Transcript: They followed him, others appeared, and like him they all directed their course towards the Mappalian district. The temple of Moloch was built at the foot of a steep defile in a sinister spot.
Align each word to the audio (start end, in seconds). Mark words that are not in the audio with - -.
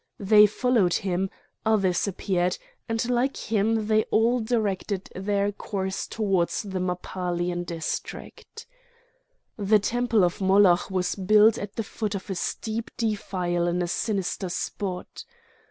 They 0.19 0.47
followed 0.47 0.95
him, 0.95 1.29
others 1.63 2.07
appeared, 2.07 2.57
and 2.89 3.07
like 3.07 3.37
him 3.37 3.85
they 3.85 4.03
all 4.05 4.39
directed 4.39 5.11
their 5.13 5.51
course 5.51 6.07
towards 6.07 6.63
the 6.63 6.79
Mappalian 6.79 7.63
district. 7.65 8.65
The 9.57 9.77
temple 9.77 10.23
of 10.23 10.41
Moloch 10.41 10.89
was 10.89 11.13
built 11.13 11.59
at 11.59 11.75
the 11.75 11.83
foot 11.83 12.15
of 12.15 12.31
a 12.31 12.35
steep 12.35 12.89
defile 12.97 13.67
in 13.67 13.79
a 13.83 13.87
sinister 13.87 14.49
spot. 14.49 15.23